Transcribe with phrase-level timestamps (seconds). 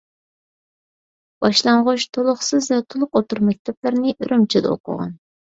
[1.45, 5.17] باشلانغۇچ، تولۇقسىز ۋە تولۇق ئوتتۇرا مەكتەپلەرنى ئۈرۈمچىدە ئوقۇغان.